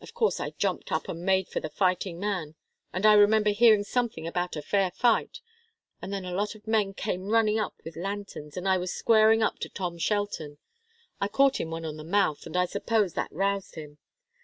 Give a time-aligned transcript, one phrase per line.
[0.00, 2.56] Of course I jumped up and made for the fighting man,
[2.92, 5.38] and I remember hearing something about a fair fight,
[6.02, 9.40] and then a lot of men came running up with lanterns, and I was squaring
[9.40, 10.58] up to Tom Shelton.
[11.20, 13.98] I caught him one on the mouth, and I suppose that roused him.